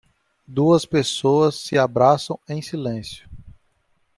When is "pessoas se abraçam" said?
0.83-2.39